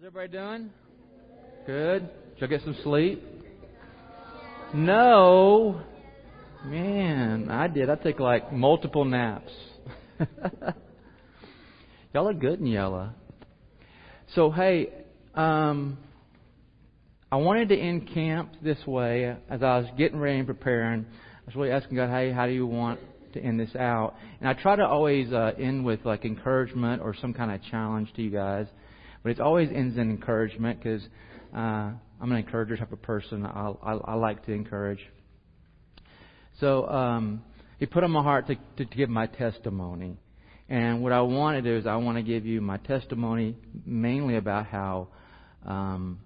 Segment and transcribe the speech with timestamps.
[0.00, 0.70] How's everybody doing?
[1.66, 2.08] Good.
[2.08, 3.22] Did y'all get some sleep?
[4.72, 5.82] No.
[6.64, 7.90] Man, I did.
[7.90, 9.52] I took like multiple naps.
[12.14, 13.10] y'all look good in yellow.
[14.34, 14.88] So hey,
[15.34, 15.98] um,
[17.30, 21.04] I wanted to end camp this way as I was getting ready and preparing.
[21.04, 23.00] I was really asking God, hey, how do you want
[23.34, 24.14] to end this out?
[24.40, 28.10] And I try to always uh, end with like encouragement or some kind of challenge
[28.14, 28.66] to you guys.
[29.22, 31.02] But it always ends in encouragement because
[31.54, 33.44] uh, I'm an encourager type of person.
[33.44, 35.00] I, I, I like to encourage.
[36.58, 37.42] So um,
[37.78, 40.16] he put on my heart to, to, to give my testimony.
[40.68, 44.36] And what I want to do is I want to give you my testimony mainly
[44.36, 45.08] about how
[45.66, 46.20] um,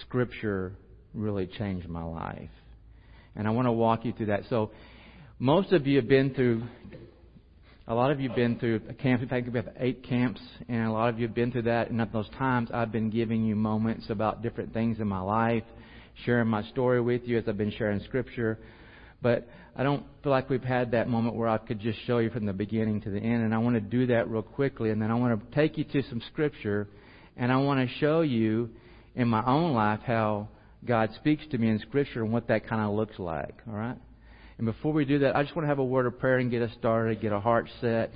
[0.00, 0.72] Scripture
[1.12, 2.50] really changed my life.
[3.36, 4.42] And I want to walk you through that.
[4.48, 4.70] So
[5.38, 6.62] most of you have been through
[7.90, 9.20] a lot of you have been through a camp.
[9.20, 11.90] In fact, we have eight camps, and a lot of you have been through that.
[11.90, 15.64] And at those times, I've been giving you moments about different things in my life,
[16.24, 18.60] sharing my story with you as I've been sharing Scripture.
[19.20, 22.30] But I don't feel like we've had that moment where I could just show you
[22.30, 23.42] from the beginning to the end.
[23.42, 24.90] And I want to do that real quickly.
[24.90, 26.86] And then I want to take you to some Scripture,
[27.36, 28.70] and I want to show you
[29.16, 30.46] in my own life how
[30.84, 33.54] God speaks to me in Scripture and what that kind of looks like.
[33.66, 33.98] All right?
[34.60, 36.50] And before we do that, I just want to have a word of prayer and
[36.50, 38.10] get us started, get our hearts set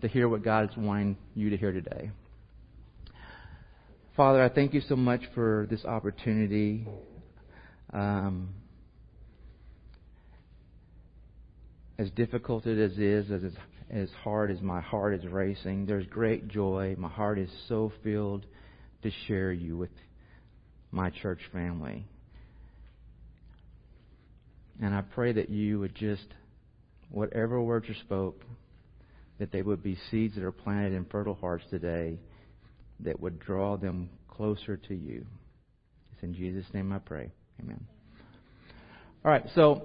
[0.00, 2.10] to hear what God is wanting you to hear today.
[4.16, 6.84] Father, I thank you so much for this opportunity.
[7.92, 8.54] Um,
[11.96, 13.52] as difficult as it is, as
[13.88, 16.96] as hard as my heart is racing, there's great joy.
[16.98, 18.46] My heart is so filled
[19.04, 19.92] to share you with
[20.90, 22.08] my church family.
[24.82, 26.26] And I pray that you would just,
[27.10, 28.42] whatever words are spoke,
[29.38, 32.18] that they would be seeds that are planted in fertile hearts today
[33.00, 35.26] that would draw them closer to you.
[36.12, 37.30] It's in Jesus' name I pray.
[37.60, 37.84] Amen.
[39.24, 39.82] All right, so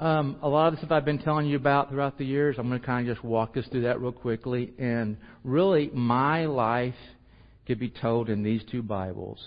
[0.00, 2.68] um, a lot of the stuff I've been telling you about throughout the years, I'm
[2.68, 4.72] going to kind of just walk us through that real quickly.
[4.78, 6.94] And really, my life
[7.66, 9.38] could be told in these two Bibles.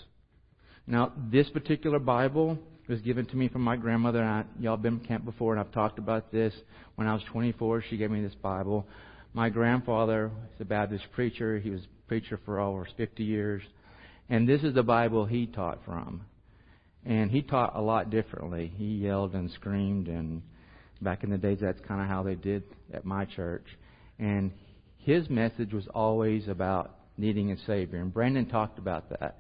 [0.88, 4.22] Now, this particular Bible was given to me from my grandmother.
[4.22, 6.54] And I, y'all been camp before, and I've talked about this.
[6.96, 8.86] When I was 24, she gave me this Bible.
[9.34, 11.60] My grandfather was a Baptist preacher.
[11.60, 13.62] He was a preacher for over 50 years.
[14.30, 16.22] And this is the Bible he taught from.
[17.06, 18.72] And he taught a lot differently.
[18.78, 20.42] He yelled and screamed, and
[21.02, 22.64] back in the days, that's kind of how they did
[22.94, 23.66] at my church.
[24.20, 24.52] And
[25.00, 28.00] his message was always about needing a Savior.
[28.00, 29.40] And Brandon talked about that.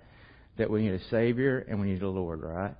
[0.57, 2.75] That we need a Savior and we need a Lord, right?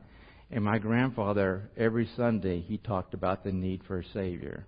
[0.52, 4.66] And my grandfather, every Sunday, he talked about the need for a Savior.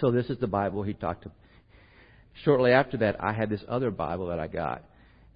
[0.00, 1.30] So this is the Bible he talked to.
[2.44, 4.84] Shortly after that, I had this other Bible that I got.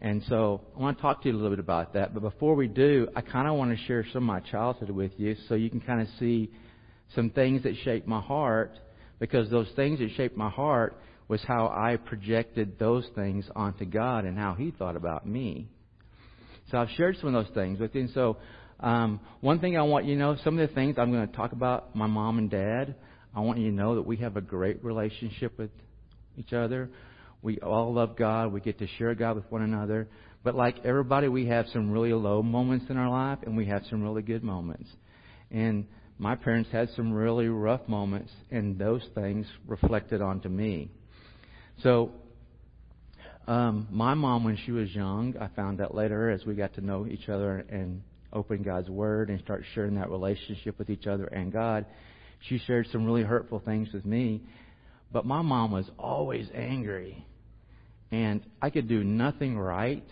[0.00, 2.15] And so I want to talk to you a little bit about that.
[2.15, 5.12] But before we do, I kind of want to share some of my childhood with
[5.19, 6.50] you so you can kind of see
[7.15, 8.76] some things that shaped my heart
[9.20, 14.25] because those things that shaped my heart was how I projected those things onto God
[14.25, 15.69] and how He thought about me.
[16.70, 18.03] So I've shared some of those things with you.
[18.03, 18.37] And so
[18.81, 21.37] um, one thing I want you to know, some of the things I'm going to
[21.37, 22.94] talk about my mom and dad,
[23.34, 25.71] I want you to know that we have a great relationship with
[26.37, 26.88] each other.
[27.43, 28.53] We all love God.
[28.53, 30.09] We get to share God with one another.
[30.44, 33.83] But like everybody, we have some really low moments in our life, and we have
[33.91, 34.88] some really good moments.
[35.50, 35.87] And
[36.19, 40.91] my parents had some really rough moments, and those things reflected onto me.
[41.83, 42.12] So,
[43.47, 46.81] um, my mom, when she was young, I found out later as we got to
[46.81, 48.03] know each other and
[48.33, 51.87] open God's Word and start sharing that relationship with each other and God,
[52.41, 54.43] she shared some really hurtful things with me.
[55.12, 57.25] But my mom was always angry.
[58.11, 60.06] And I could do nothing right.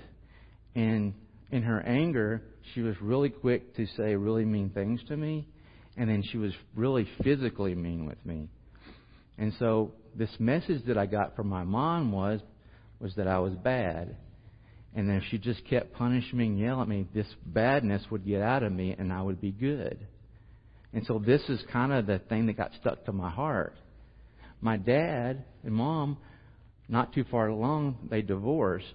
[0.74, 1.14] And
[1.50, 2.42] in her anger,
[2.74, 5.48] she was really quick to say really mean things to me.
[5.96, 8.48] And then she was really physically mean with me.
[9.38, 12.40] And so this message that I got from my mom was
[13.00, 14.16] was that I was bad.
[14.96, 18.40] And if she just kept punishing me and yelling at me, this badness would get
[18.40, 19.98] out of me and I would be good.
[20.94, 23.74] And so this is kind of the thing that got stuck to my heart.
[24.62, 26.16] My dad and mom,
[26.88, 28.86] not too far along, they divorced.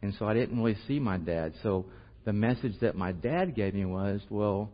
[0.00, 1.54] And so I didn't really see my dad.
[1.64, 1.86] So
[2.24, 4.70] the message that my dad gave me was, well,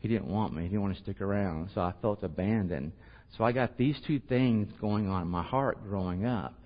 [0.00, 0.62] he didn't want me.
[0.62, 1.70] He didn't want to stick around.
[1.72, 2.90] So I felt abandoned.
[3.38, 6.58] So I got these two things going on in my heart growing up.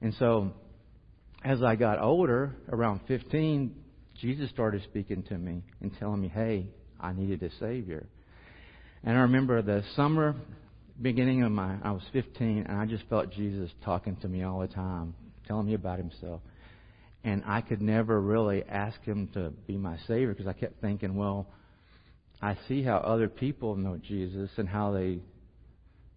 [0.00, 0.52] And so
[1.44, 3.74] as I got older, around 15,
[4.20, 6.66] Jesus started speaking to me and telling me, hey,
[7.00, 8.06] I needed a Savior.
[9.04, 10.34] And I remember the summer
[11.00, 14.60] beginning of my, I was 15, and I just felt Jesus talking to me all
[14.60, 15.14] the time,
[15.46, 16.40] telling me about Himself.
[17.24, 21.16] And I could never really ask him to be my Savior because I kept thinking,
[21.16, 21.46] well,
[22.40, 25.20] I see how other people know Jesus and how they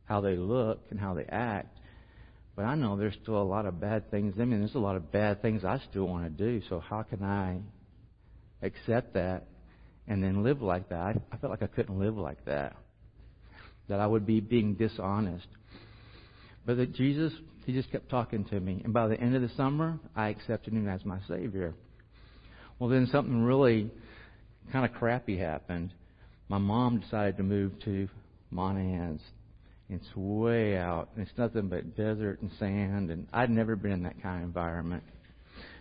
[0.06, 1.80] how they look and how they act.
[2.56, 4.36] But I know there's still a lot of bad things.
[4.40, 6.62] I mean, there's a lot of bad things I still want to do.
[6.68, 7.60] So how can I
[8.62, 9.46] accept that
[10.08, 11.00] and then live like that?
[11.00, 12.76] I, I felt like I couldn't live like that.
[13.88, 15.48] That I would be being dishonest.
[16.66, 17.34] But that Jesus,
[17.66, 18.82] He just kept talking to me.
[18.84, 21.74] And by the end of the summer, I accepted Him as my Savior.
[22.80, 23.90] Well, then something really
[24.72, 25.94] kind of crappy happened.
[26.50, 28.10] My mom decided to move to
[28.52, 29.22] Monahans.
[29.92, 31.10] It's way out.
[31.14, 33.12] And it's nothing but desert and sand.
[33.12, 35.04] And I'd never been in that kind of environment.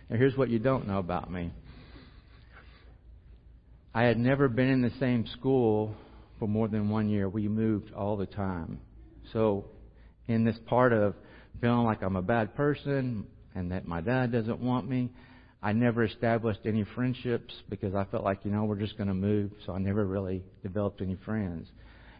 [0.09, 1.51] Now, here's what you don't know about me
[3.95, 5.95] I had never been in the same school
[6.39, 7.29] for more than one year.
[7.29, 8.81] We moved all the time.
[9.31, 9.65] So,
[10.27, 11.15] in this part of
[11.61, 13.25] feeling like I'm a bad person
[13.55, 15.09] and that my dad doesn't want me,
[15.63, 19.13] I never established any friendships because I felt like, you know, we're just going to
[19.13, 19.51] move.
[19.65, 21.69] So I never really developed any friends.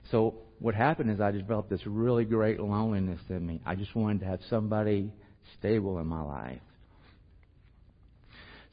[0.09, 3.61] So what happened is I developed this really great loneliness in me.
[3.65, 5.11] I just wanted to have somebody
[5.57, 6.61] stable in my life.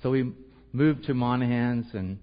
[0.02, 0.32] So we
[0.72, 2.18] moved to Monahans and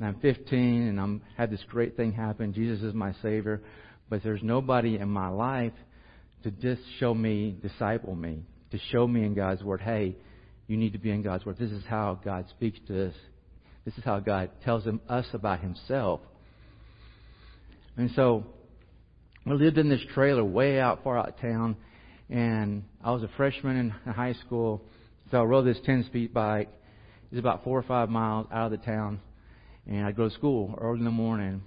[0.00, 2.52] I'm 15 and I'm had this great thing happen.
[2.52, 3.62] Jesus is my savior,
[4.10, 5.72] but there's nobody in my life
[6.42, 10.16] to just show me, disciple me, to show me in God's word, hey,
[10.66, 11.56] you need to be in God's word.
[11.56, 13.14] This is how God speaks to us.
[13.84, 16.20] This is how God tells us about himself.
[17.96, 18.44] And so
[19.46, 21.76] I lived in this trailer way out far out of town,
[22.30, 24.82] and I was a freshman in high school,
[25.30, 26.68] so I rode this 10-speed bike.
[26.70, 29.20] It was about four or five miles out of the town,
[29.86, 31.62] and I'd go to school early in the morning.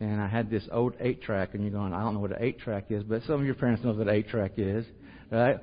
[0.00, 2.38] And I had this old eight track, and you're going, I don't know what an
[2.40, 4.84] eight track is, but some of your parents know what an eight track is,
[5.30, 5.60] right?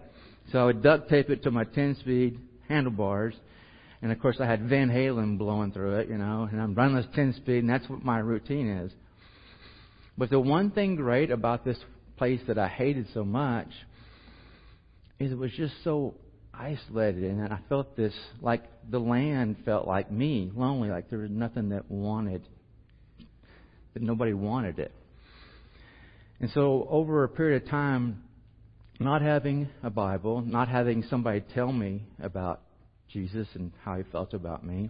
[0.51, 3.35] So I would duct tape it to my 10-speed handlebars,
[4.01, 6.95] and of course I had Van Halen blowing through it, you know, and I'm running
[6.95, 8.91] this 10-speed, and that's what my routine is.
[10.19, 11.77] But the one thing great about this
[12.17, 13.69] place that I hated so much
[15.17, 16.13] is it was just so
[16.53, 21.31] isolated, and I felt this like the land felt like me, lonely, like there was
[21.31, 22.41] nothing that wanted,
[23.93, 24.91] that nobody wanted it.
[26.41, 28.21] And so over a period of time,
[28.99, 32.59] not having a Bible, not having somebody tell me about
[33.07, 34.89] Jesus and how he felt about me,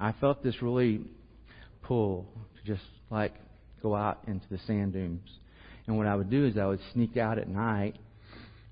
[0.00, 1.02] I felt this really
[1.82, 2.26] pull
[2.56, 3.34] to just like
[3.84, 5.28] go out into the sand dunes.
[5.86, 7.96] And what I would do is I would sneak out at night.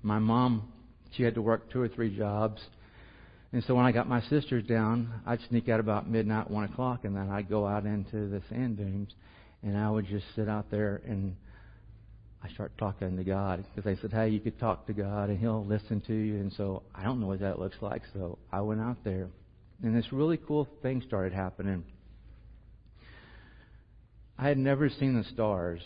[0.01, 0.73] My mom,
[1.11, 2.59] she had to work two or three jobs.
[3.51, 7.05] And so when I got my sisters down, I'd sneak out about midnight, one o'clock,
[7.05, 9.09] and then I'd go out into the sand dunes,
[9.61, 11.35] and I would just sit out there and
[12.43, 15.39] I start talking to God because they said, "Hey, you could talk to God and
[15.39, 18.61] He'll listen to you." And so I don't know what that looks like, so I
[18.61, 19.29] went out there,
[19.83, 21.85] and this really cool thing started happening.
[24.43, 25.79] I had never seen the stars.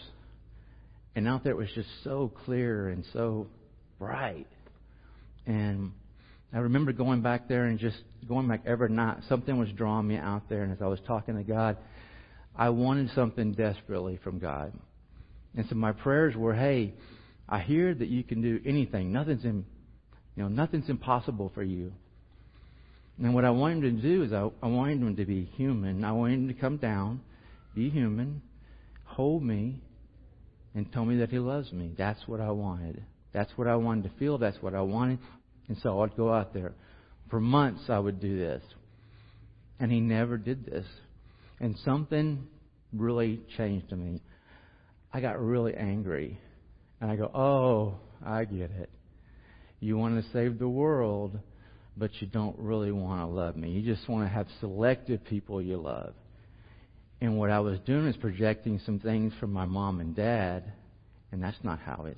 [1.15, 3.45] And out there it was just so clear and so
[4.00, 4.48] bright.
[5.45, 5.92] And
[6.51, 9.18] I remember going back there and just going back every night.
[9.30, 10.63] Something was drawing me out there.
[10.63, 11.77] And as I was talking to God,
[12.56, 14.74] I wanted something desperately from God.
[15.56, 16.95] And so my prayers were, hey,
[17.48, 19.12] I hear that you can do anything.
[19.12, 19.65] Nothing's in,
[20.36, 21.94] you know, nothing's impossible for you.
[23.21, 26.03] And what I wanted him to do is I, I wanted him to be human.
[26.03, 27.22] I wanted him to come down
[27.77, 28.41] be human,
[29.17, 29.81] hold me,
[30.75, 31.91] and tell me that He loves me.
[31.97, 33.03] That's what I wanted.
[33.33, 34.38] That's what I wanted to feel.
[34.38, 35.17] That's what I wanted.
[35.67, 36.74] And so I'd go out there.
[37.31, 38.62] For months I would do this.
[39.79, 40.86] And He never did this.
[41.59, 42.47] And something
[42.93, 44.21] really changed to me.
[45.12, 46.39] I got really angry.
[47.01, 48.91] And I go, oh, I get it.
[49.79, 51.39] You want to save the world,
[51.97, 53.71] but you don't really want to love me.
[53.71, 56.13] You just want to have selective people you love.
[57.19, 60.71] And what I was doing is projecting some things from my mom and dad,
[61.31, 62.17] and that's not how it.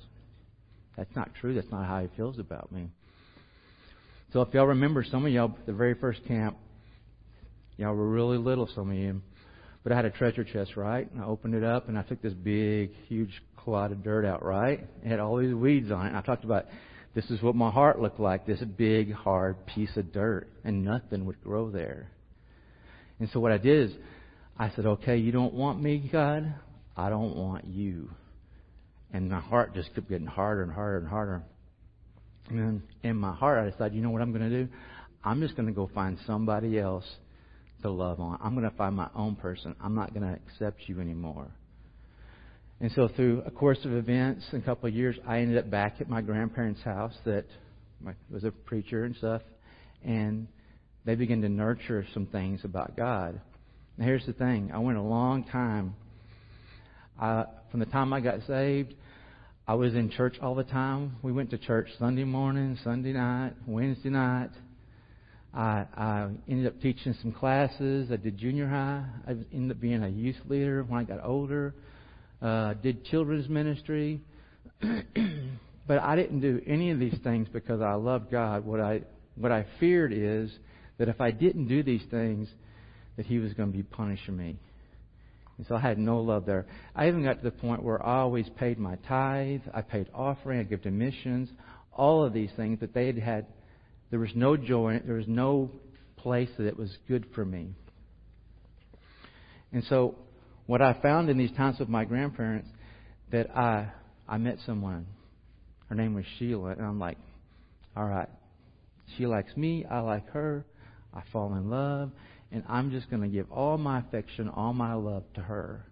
[0.96, 1.54] That's not true.
[1.54, 2.90] That's not how he feels about me.
[4.32, 6.56] So if y'all remember, some of y'all, the very first camp,
[7.76, 9.22] y'all were really little, some of you.
[9.82, 11.10] But I had a treasure chest, right?
[11.10, 14.44] And I opened it up and I took this big, huge clod of dirt out,
[14.44, 14.86] right?
[15.02, 16.08] It had all these weeds on it.
[16.10, 16.66] And I talked about
[17.14, 20.48] this is what my heart looked like, this big, hard piece of dirt.
[20.64, 22.10] And nothing would grow there.
[23.18, 23.96] And so what I did is
[24.60, 26.54] I said, okay, you don't want me, God?
[26.94, 28.10] I don't want you.
[29.10, 31.42] And my heart just kept getting harder and harder and harder.
[32.50, 34.70] And in my heart, I decided, you know what I'm going to do?
[35.24, 37.06] I'm just going to go find somebody else
[37.80, 38.38] to love on.
[38.42, 39.74] I'm going to find my own person.
[39.82, 41.50] I'm not going to accept you anymore.
[42.80, 45.70] And so through a course of events, in a couple of years, I ended up
[45.70, 47.46] back at my grandparents' house that
[48.30, 49.40] was a preacher and stuff.
[50.04, 50.48] and
[51.04, 53.40] they began to nurture some things about God.
[54.00, 55.94] Now, here's the thing I went a long time.
[57.20, 58.94] I, from the time I got saved,
[59.68, 61.16] I was in church all the time.
[61.20, 64.52] We went to church Sunday morning, Sunday night, Wednesday night.
[65.52, 68.10] I, I ended up teaching some classes.
[68.10, 69.04] I did junior high.
[69.28, 71.74] I ended up being a youth leader when I got older.
[72.40, 74.22] Uh, did children's ministry.
[74.80, 78.64] but I didn't do any of these things because I loved God.
[78.64, 79.02] What I
[79.34, 80.50] what I feared is
[80.96, 82.48] that if I didn't do these things,
[83.20, 84.56] that He was going to be punishing me.
[85.58, 86.64] And so I had no love there.
[86.96, 90.58] I even got to the point where I always paid my tithe, I paid offering,
[90.58, 91.50] I gave to missions,
[91.92, 93.46] all of these things but they had had.
[94.10, 95.06] There was no joy in it.
[95.06, 95.70] There was no
[96.16, 97.74] place that it was good for me.
[99.70, 100.14] And so,
[100.64, 102.70] what I found in these times with my grandparents,
[103.30, 103.90] that I
[104.26, 105.04] I met someone.
[105.90, 107.18] Her name was Sheila, and I'm like,
[107.94, 108.30] all right,
[109.18, 110.64] she likes me, I like her,
[111.12, 112.12] I fall in love,
[112.52, 115.84] and I'm just going to give all my affection, all my love to her.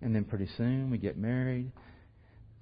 [0.00, 1.70] And then pretty soon we get married.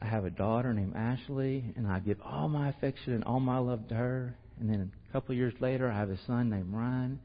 [0.00, 3.59] I have a daughter named Ashley, and I give all my affection and all my
[3.59, 4.37] love to her.
[4.61, 7.19] And then a couple of years later, I have a son named Ryan,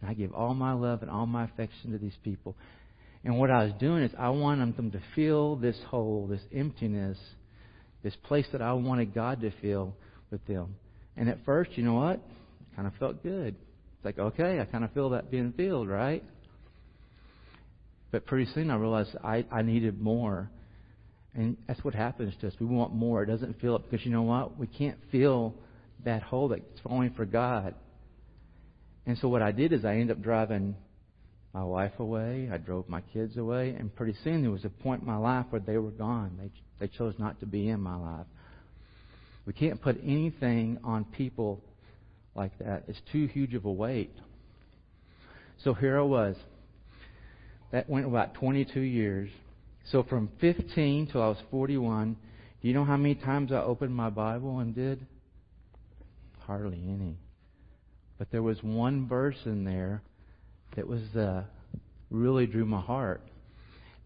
[0.00, 2.56] and I give all my love and all my affection to these people.
[3.24, 7.18] And what I was doing is I wanted them to feel this hole, this emptiness,
[8.02, 9.94] this place that I wanted God to fill
[10.30, 10.76] with them.
[11.16, 12.14] And at first, you know what?
[12.14, 13.56] It kind of felt good.
[14.00, 16.24] It's like, okay, I kind of feel that being filled, right?
[18.10, 20.50] But pretty soon I realized I, I needed more.
[21.34, 22.54] And that's what happens to us.
[22.58, 23.22] We want more.
[23.22, 24.58] It doesn't fill it because you know what?
[24.58, 25.54] We can't fill
[26.06, 27.74] that hole that's only for God.
[29.04, 30.76] And so what I did is I ended up driving
[31.52, 32.48] my wife away.
[32.50, 33.76] I drove my kids away.
[33.78, 36.38] And pretty soon there was a point in my life where they were gone.
[36.40, 38.26] They, they chose not to be in my life.
[39.44, 41.62] We can't put anything on people
[42.34, 42.84] like that.
[42.88, 44.14] It's too huge of a weight.
[45.64, 46.36] So here I was.
[47.72, 49.30] That went about 22 years.
[49.90, 52.16] So from 15 till I was 41,
[52.60, 55.06] do you know how many times I opened my Bible and did?
[56.40, 57.16] Hardly any.
[58.18, 60.02] But there was one verse in there
[60.76, 61.44] that was uh,
[62.10, 63.22] really drew my heart.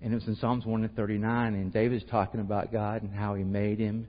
[0.00, 3.78] And it was in Psalms 139, and David's talking about God and how he made
[3.78, 4.06] him.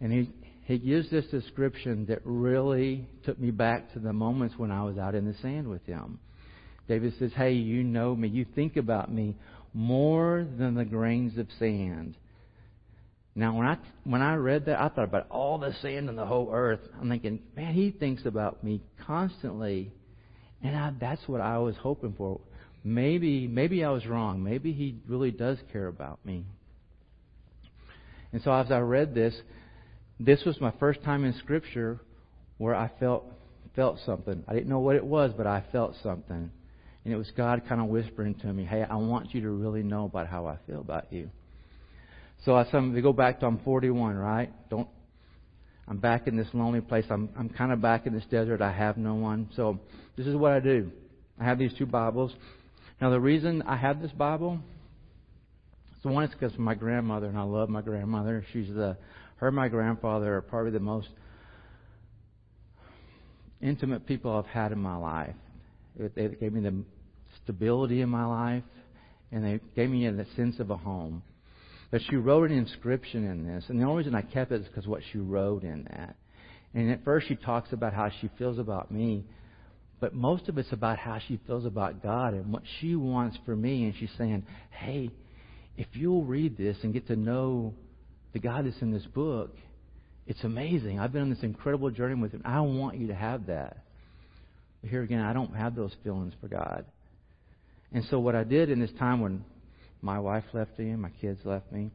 [0.00, 0.30] And he,
[0.64, 4.96] he gives this description that really took me back to the moments when I was
[4.96, 6.18] out in the sand with him.
[6.88, 8.28] David says, Hey, you know me.
[8.28, 9.36] You think about me
[9.74, 12.16] more than the grains of sand.
[13.34, 16.24] Now, when I when I read that, I thought about all the sand in the
[16.24, 16.80] whole earth.
[17.00, 19.90] I'm thinking, man, he thinks about me constantly,
[20.62, 22.40] and I, that's what I was hoping for.
[22.84, 24.44] Maybe maybe I was wrong.
[24.44, 26.44] Maybe he really does care about me.
[28.32, 29.34] And so, as I read this,
[30.20, 32.00] this was my first time in Scripture
[32.58, 33.24] where I felt
[33.74, 34.44] felt something.
[34.46, 36.50] I didn't know what it was, but I felt something.
[37.04, 39.82] And it was God kind of whispering to me, Hey, I want you to really
[39.82, 41.30] know about how I feel about you.
[42.44, 44.52] So I some we go back to I'm 41, right?
[44.70, 44.88] Don't
[45.86, 47.04] I'm back in this lonely place.
[47.10, 48.62] I'm I'm kind of back in this desert.
[48.62, 49.50] I have no one.
[49.56, 49.80] So
[50.16, 50.90] this is what I do.
[51.38, 52.32] I have these two Bibles.
[53.00, 54.60] Now the reason I have this Bible,
[56.02, 58.44] so one is because of my grandmother, and I love my grandmother.
[58.52, 58.96] She's the
[59.36, 61.08] her and my grandfather are probably the most
[63.60, 65.34] intimate people I've had in my life.
[65.96, 66.82] They gave me the
[67.42, 68.64] stability in my life,
[69.32, 71.22] and they gave me the sense of a home.
[71.90, 74.66] But she wrote an inscription in this, and the only reason I kept it is
[74.66, 76.16] because what she wrote in that.
[76.74, 79.24] And at first she talks about how she feels about me,
[80.00, 83.54] but most of it's about how she feels about God and what she wants for
[83.54, 83.84] me.
[83.84, 85.10] And she's saying, hey,
[85.76, 87.74] if you'll read this and get to know
[88.34, 89.56] the God that's in this book,
[90.26, 91.00] it's amazing.
[91.00, 92.42] I've been on this incredible journey with Him.
[92.44, 93.78] I want you to have that.
[94.82, 96.84] But here again, I don't have those feelings for God.
[97.92, 99.44] And so what I did in this time when
[100.02, 101.90] my wife left me and my kids left me,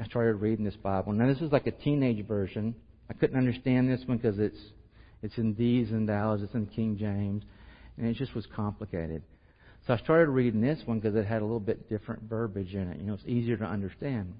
[0.00, 1.12] I started reading this Bible.
[1.12, 2.74] Now this is like a teenage version.
[3.10, 4.58] I couldn't understand this one because it's
[5.22, 7.42] it's in these and thous, it's in King James,
[7.96, 9.22] and it just was complicated.
[9.86, 12.88] So I started reading this one because it had a little bit different verbiage in
[12.90, 13.00] it.
[13.00, 14.34] You know, it's easier to understand.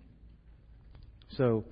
[1.37, 1.64] So,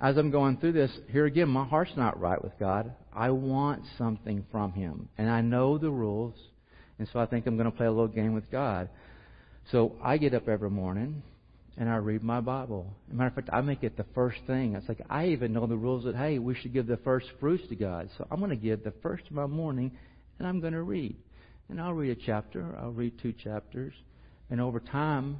[0.00, 2.92] as I'm going through this, here again, my heart's not right with God.
[3.12, 5.08] I want something from Him.
[5.16, 6.34] And I know the rules.
[6.98, 8.88] And so I think I'm going to play a little game with God.
[9.70, 11.22] So I get up every morning
[11.76, 12.92] and I read my Bible.
[13.08, 14.74] As a matter of fact, I make it the first thing.
[14.74, 17.66] It's like I even know the rules that, hey, we should give the first fruits
[17.68, 18.10] to God.
[18.18, 19.92] So I'm going to give the first of my morning
[20.38, 21.16] and I'm going to read.
[21.68, 23.94] And I'll read a chapter, I'll read two chapters.
[24.50, 25.38] And over time,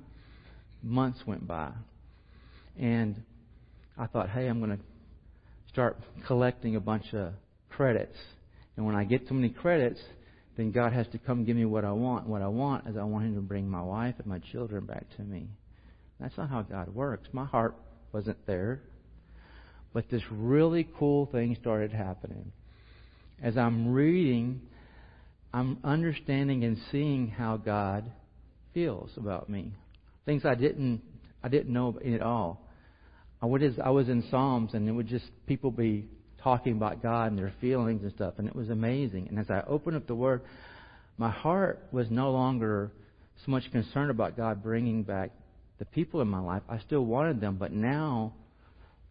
[0.82, 1.72] months went by.
[2.78, 3.22] And
[4.02, 4.82] I thought, hey, I'm going to
[5.72, 7.34] start collecting a bunch of
[7.70, 8.16] credits.
[8.76, 10.00] And when I get too many credits,
[10.56, 12.26] then God has to come give me what I want.
[12.26, 15.04] What I want is I want Him to bring my wife and my children back
[15.18, 15.46] to me.
[16.18, 17.28] That's not how God works.
[17.32, 17.76] My heart
[18.12, 18.80] wasn't there.
[19.92, 22.50] But this really cool thing started happening.
[23.40, 24.62] As I'm reading,
[25.54, 28.10] I'm understanding and seeing how God
[28.74, 29.70] feels about me.
[30.26, 31.02] Things I didn't
[31.44, 32.61] I didn't know at all.
[33.42, 36.06] I was in Psalms and it would just people be
[36.42, 39.28] talking about God and their feelings and stuff, and it was amazing.
[39.28, 40.42] And as I opened up the Word,
[41.18, 42.90] my heart was no longer
[43.44, 45.30] so much concerned about God bringing back
[45.78, 46.62] the people in my life.
[46.68, 48.34] I still wanted them, but now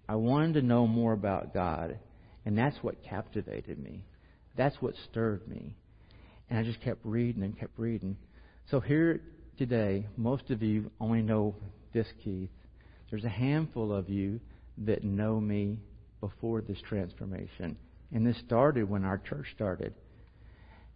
[0.07, 1.97] I wanted to know more about God,
[2.45, 4.03] and that's what captivated me.
[4.57, 5.75] That's what stirred me.
[6.49, 8.17] And I just kept reading and kept reading.
[8.69, 9.21] So here
[9.57, 11.55] today, most of you only know
[11.93, 12.49] this, Keith.
[13.11, 14.39] There's a handful of you
[14.79, 15.77] that know me
[16.21, 17.77] before this transformation.
[18.13, 19.93] And this started when our church started.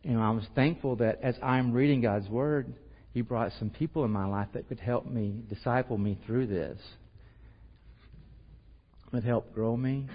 [0.03, 2.73] And I was thankful that as I'm reading God's Word,
[3.13, 6.79] He brought some people in my life that could help me, disciple me through this.
[9.11, 10.07] That helped grow me,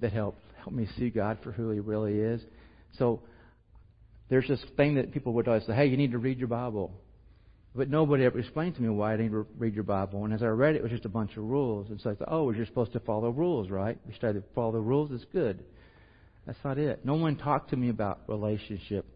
[0.00, 2.40] that helped help me see God for who He really is.
[2.98, 3.20] So
[4.30, 6.92] there's this thing that people would always say, hey, you need to read your Bible.
[7.76, 10.24] But nobody ever explained to me why I to read your Bible.
[10.24, 11.90] And as I read it, it was just a bunch of rules.
[11.90, 13.98] And so I thought, oh, well, you're supposed to follow rules, right?
[14.06, 15.64] You started to follow the rules, it's good.
[16.46, 17.04] That's not it.
[17.04, 19.06] No one talked to me about relationship.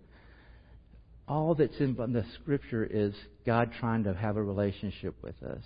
[1.28, 3.14] All that's in the Scripture is
[3.46, 5.62] God trying to have a relationship with us.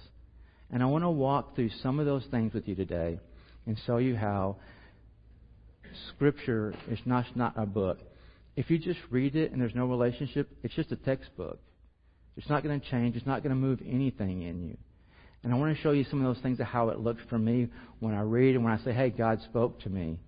[0.71, 3.21] And I want to walk through some of those things with you today
[3.67, 4.57] and show you how
[6.09, 8.01] Scripture is not, not a book.
[8.57, 11.59] If you just read it and there's no relationship, it's just a textbook.
[12.37, 13.17] It's not going to change.
[13.17, 14.77] It's not going to move anything in you.
[15.43, 17.39] And I want to show you some of those things of how it looks for
[17.39, 17.69] me
[18.01, 20.19] when I read and when I say, hey, God spoke to me.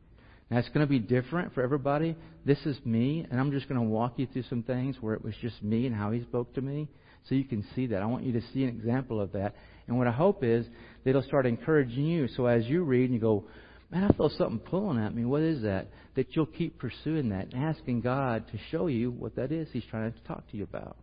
[0.50, 2.16] Now, it's going to be different for everybody.
[2.44, 5.24] This is me, and I'm just going to walk you through some things where it
[5.24, 6.88] was just me and how He spoke to me
[7.28, 8.02] so you can see that.
[8.02, 9.54] I want you to see an example of that.
[9.86, 10.66] And what I hope is
[11.04, 12.28] that it'll start encouraging you.
[12.36, 13.44] So as you read and you go,
[13.90, 15.24] man, I feel something pulling at me.
[15.24, 15.88] What is that?
[16.16, 19.84] That you'll keep pursuing that and asking God to show you what that is He's
[19.90, 20.96] trying to talk to you about.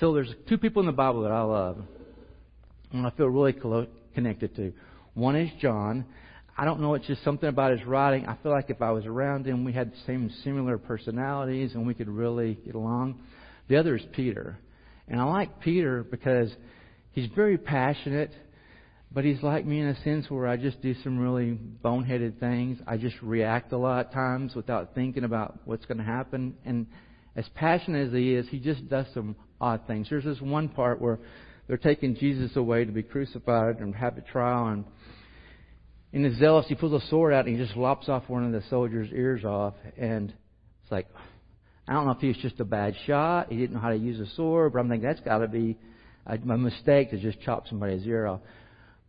[0.00, 1.78] So there's two people in the Bible that I love
[2.92, 3.54] and I feel really
[4.14, 4.72] connected to.
[5.14, 6.04] One is John.
[6.56, 8.26] I don't know, it's just something about his writing.
[8.26, 11.86] I feel like if I was around him, we had the same similar personalities and
[11.86, 13.20] we could really get along.
[13.68, 14.58] The other is Peter.
[15.08, 16.50] And I like Peter because
[17.12, 18.32] he's very passionate,
[19.10, 22.78] but he's like me in a sense where I just do some really boneheaded things.
[22.86, 26.54] I just react a lot of times without thinking about what's going to happen.
[26.66, 26.86] And
[27.34, 30.08] as passionate as he is, he just does some odd things.
[30.10, 31.18] There's this one part where
[31.68, 34.84] they're taking Jesus away to be crucified and have a trial, and
[36.12, 38.52] in his zealous, he pulls a sword out and he just lops off one of
[38.52, 40.34] the soldiers' ears off, and
[40.82, 41.06] it's like,
[41.88, 43.50] I don't know if he was just a bad shot.
[43.50, 45.78] He didn't know how to use a sword, but I'm thinking that's got to be
[46.26, 48.40] a, mistake to just chop somebody's ear off.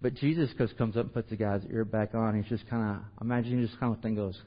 [0.01, 2.35] But Jesus comes up and puts the guy's ear back on.
[2.35, 4.39] He's just kind of, imagine he just kind of thing goes,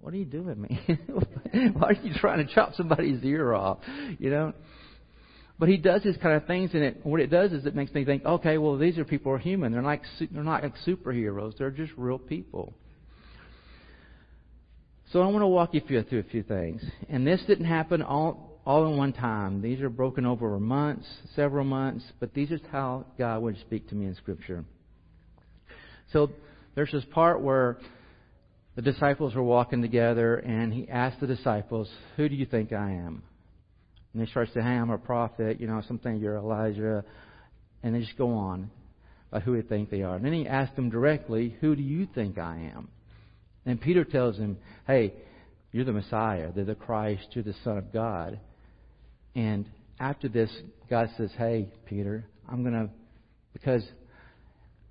[0.00, 1.72] what are you doing, man?
[1.74, 3.78] Why are you trying to chop somebody's ear off?
[4.18, 4.52] You know?
[5.60, 7.92] But he does these kind of things, and it, what it does is it makes
[7.92, 9.72] me think, okay, well, these are people who are human.
[9.72, 11.58] They're like they're not like superheroes.
[11.58, 12.72] They're just real people.
[15.12, 16.82] So I want to walk you through, a few things.
[17.10, 19.60] And this didn't happen all all in one time.
[19.60, 23.94] These are broken over months, several months, but these are how God would speak to
[23.94, 24.64] me in Scripture.
[26.14, 26.30] So
[26.74, 27.76] there's this part where
[28.76, 32.92] the disciples were walking together, and he asked the disciples, Who do you think I
[32.92, 33.24] am?
[34.12, 37.04] And they start saying, Hey, I'm a prophet, you know, something you're Elijah.
[37.82, 38.70] And they just go on
[39.30, 40.16] about who they think they are.
[40.16, 42.88] And then he asked them directly, Who do you think I am?
[43.64, 45.14] And Peter tells him, Hey,
[45.72, 48.40] you're the Messiah, they're the Christ, you're the Son of God.
[49.34, 49.66] And
[49.98, 50.50] after this,
[50.88, 52.90] God says, Hey, Peter, I'm going to,
[53.52, 53.84] because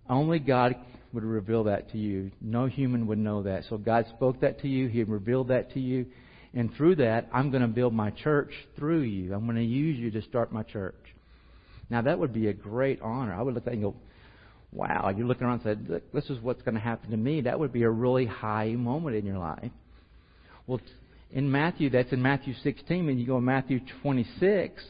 [0.09, 0.75] only God
[1.13, 2.31] would reveal that to you.
[2.39, 3.63] No human would know that.
[3.69, 4.87] So God spoke that to you.
[4.87, 6.05] He revealed that to you.
[6.53, 9.33] And through that, I'm going to build my church through you.
[9.33, 10.95] I'm going to use you to start my church.
[11.89, 13.33] Now, that would be a great honor.
[13.33, 13.95] I would look at that and go,
[14.71, 17.41] wow, you're looking around and say, look, this is what's going to happen to me.
[17.41, 19.71] That would be a really high moment in your life.
[20.67, 20.79] Well,
[21.31, 24.83] in Matthew, that's in Matthew 16, and you go to Matthew 26,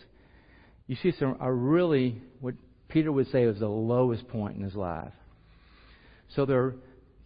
[0.87, 2.55] you see some a really, what
[2.87, 5.13] Peter would say was the lowest point in his life.
[6.35, 6.73] So they're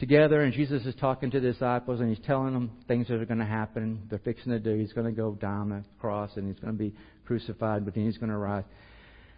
[0.08, 3.26] together, and Jesus is talking to the disciples, and he's telling them things that are
[3.26, 4.02] going to happen.
[4.10, 4.76] They're fixing to do.
[4.76, 6.94] He's going to go down the cross, and he's going to be
[7.26, 8.66] crucified, but then he's going to rise.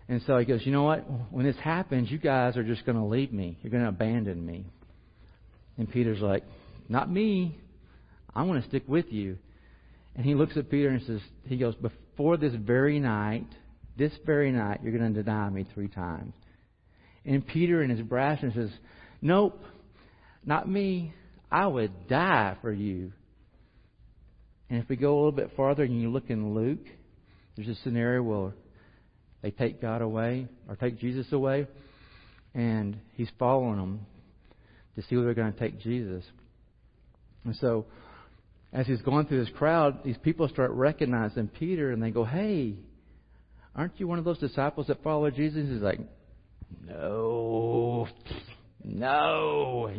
[0.10, 1.06] And so he goes, You know what?
[1.32, 3.60] When this happens, you guys are just going to leave me.
[3.62, 4.66] You're going to abandon me.
[5.78, 6.44] And Peter's like,
[6.90, 7.60] Not me.
[8.34, 9.38] I'm going to stick with you.
[10.16, 13.48] And he looks at Peter and says, he goes, before this very night,
[13.98, 16.34] this very night, you're going to deny me three times.
[17.26, 18.72] And Peter, in his brashness, says,
[19.22, 19.64] Nope,
[20.46, 21.14] not me.
[21.52, 23.12] I would die for you.
[24.70, 26.86] And if we go a little bit farther and you look in Luke,
[27.56, 28.54] there's a scenario where
[29.42, 31.68] they take God away or take Jesus away,
[32.54, 34.06] and he's following them
[34.96, 36.24] to see where they're going to take Jesus.
[37.44, 37.86] And so,
[38.74, 42.76] as he's going through this crowd, these people start recognizing Peter, and they go, "Hey,
[43.76, 46.00] aren't you one of those disciples that follow Jesus?" He's like,
[46.88, 48.08] "No,
[48.84, 49.92] no."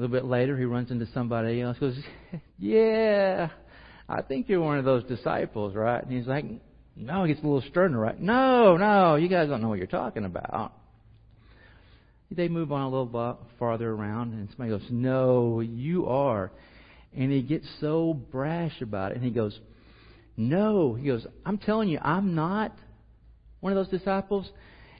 [0.00, 1.76] A little bit later, he runs into somebody else.
[1.78, 1.94] Goes,
[2.58, 3.50] "Yeah,
[4.08, 6.46] I think you're one of those disciples, right?" And he's like,
[6.96, 8.18] "No." He gets a little sterner, right?
[8.18, 10.72] No, no, you guys don't know what you're talking about.
[12.30, 16.50] They move on a little farther around, and somebody goes, "No, you are."
[17.14, 19.60] And he gets so brash about it, and he goes,
[20.34, 22.74] "No." He goes, "I'm telling you, I'm not
[23.60, 24.50] one of those disciples,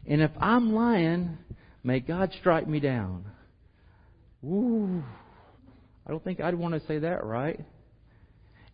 [0.07, 1.39] and if I'm lying,
[1.83, 3.25] may God strike me down."
[4.45, 5.03] Ooh,
[6.07, 7.61] I don't think I'd want to say that, right?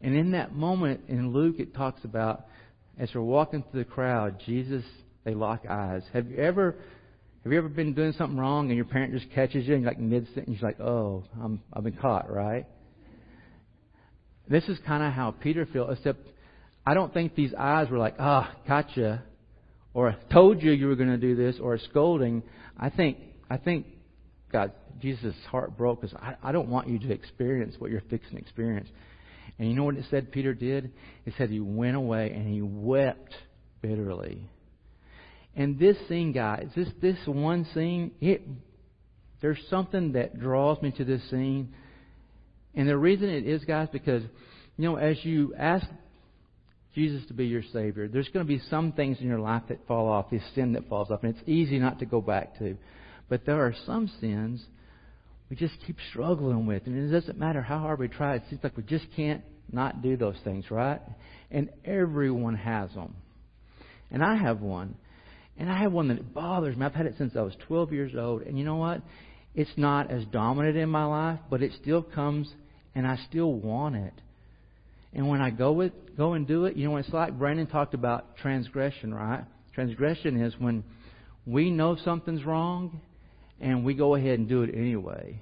[0.01, 2.47] And in that moment in Luke, it talks about
[2.99, 4.85] as we're walking through the crowd, Jesus,
[5.25, 6.03] they lock eyes.
[6.13, 6.77] Have you ever,
[7.43, 9.89] have you ever been doing something wrong and your parent just catches you and you
[9.89, 12.67] like mid sentence, you're like, oh, I'm, I've been caught, right?
[14.49, 16.21] This is kind of how Peter felt, except
[16.87, 19.25] I don't think these eyes were like, ah, oh, gotcha,
[19.93, 22.45] or told you you were going to do this, or scolding.
[22.79, 23.19] I think,
[23.51, 23.87] I think
[25.01, 28.39] Jesus' heart broke because I, I don't want you to experience what you're fixing to
[28.39, 28.89] experience.
[29.59, 30.93] And you know what it said Peter did?
[31.25, 33.35] It said he went away and he wept
[33.81, 34.43] bitterly.
[35.55, 38.43] And this scene, guys, this this one scene, it
[39.41, 41.75] there's something that draws me to this scene.
[42.75, 44.23] And the reason it is, guys, because
[44.77, 45.87] you know, as you ask
[46.95, 49.87] Jesus to be your Savior, there's going to be some things in your life that
[49.87, 52.77] fall off, this sin that falls off, and it's easy not to go back to.
[53.29, 54.65] But there are some sins
[55.51, 56.87] we just keep struggling with.
[56.87, 60.03] And it doesn't matter how hard we try, it seems like we just can't not
[60.03, 61.01] do those things, right?
[61.51, 63.15] And everyone has them.
[64.11, 64.97] And I have one.
[65.57, 66.85] And I have one that bothers me.
[66.85, 68.43] I've had it since I was 12 years old.
[68.43, 69.03] And you know what?
[69.55, 72.49] It's not as dominant in my life, but it still comes
[72.95, 74.13] and I still want it.
[75.15, 77.39] And when I go with go and do it, you know what it's like?
[77.39, 79.45] Brandon talked about transgression, right?
[79.75, 80.85] Transgression is when
[81.47, 83.01] we know something's wrong
[83.61, 85.41] and we go ahead and do it anyway.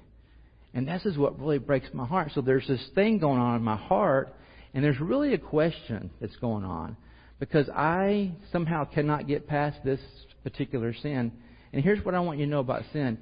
[0.73, 2.31] And this is what really breaks my heart.
[2.35, 4.35] So there's this thing going on in my heart,
[4.73, 6.97] and there's really a question that's going on
[7.39, 9.99] because I somehow cannot get past this
[10.43, 11.31] particular sin.
[11.73, 13.17] And here's what I want you to know about sin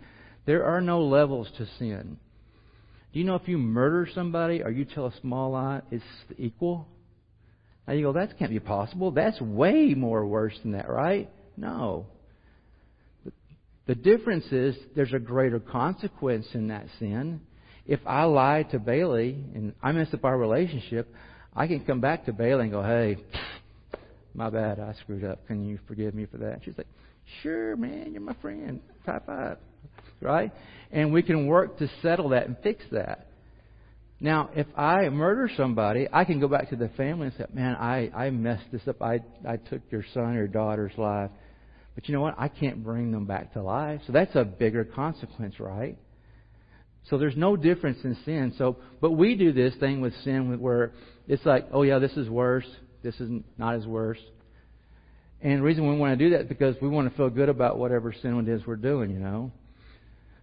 [0.45, 2.17] there are no levels to sin.
[3.13, 6.03] Do you know if you murder somebody or you tell a small lie, it's
[6.37, 6.87] equal?
[7.87, 9.11] Now you go, that can't be possible.
[9.11, 11.29] That's way more worse than that, right?
[11.55, 12.07] No.
[13.85, 17.41] The difference is there's a greater consequence in that sin.
[17.85, 21.13] If I lie to Bailey and I mess up our relationship,
[21.53, 23.17] I can come back to Bailey and go, hey,
[24.33, 25.45] my bad, I screwed up.
[25.47, 26.61] Can you forgive me for that?
[26.63, 26.87] She's like,
[27.41, 28.79] sure, man, you're my friend.
[29.05, 29.57] High five.
[30.21, 30.53] Right?
[30.91, 33.27] And we can work to settle that and fix that.
[34.21, 37.75] Now, if I murder somebody, I can go back to the family and say, man,
[37.75, 39.01] I, I messed this up.
[39.01, 41.29] I, I took your son or daughter's life.
[41.95, 42.35] But you know what?
[42.37, 44.01] I can't bring them back to life.
[44.07, 45.97] So that's a bigger consequence, right?
[47.09, 48.53] So there's no difference in sin.
[48.57, 50.93] So, but we do this thing with sin where
[51.27, 52.65] it's like, oh yeah, this is worse.
[53.03, 54.19] This is not as worse.
[55.41, 57.49] And the reason we want to do that is because we want to feel good
[57.49, 59.51] about whatever sin it is we're doing, you know.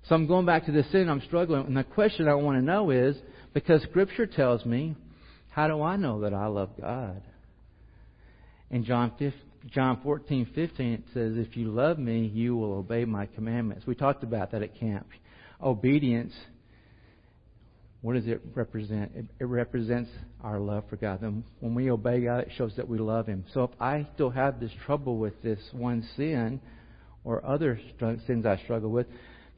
[0.08, 1.66] So I'm going back to the sin I'm struggling.
[1.66, 3.16] And the question I want to know is,
[3.54, 4.94] because Scripture tells me,
[5.50, 7.22] how do I know that I love God?
[8.70, 9.32] In John 15,
[9.68, 13.86] John 14, 15, it says, If you love me, you will obey my commandments.
[13.86, 15.06] We talked about that at camp.
[15.62, 16.32] Obedience,
[18.00, 19.12] what does it represent?
[19.14, 20.08] It, it represents
[20.42, 21.20] our love for God.
[21.20, 23.44] And when we obey God, it shows that we love Him.
[23.52, 26.60] So if I still have this trouble with this one sin
[27.22, 27.78] or other
[28.26, 29.06] sins I struggle with,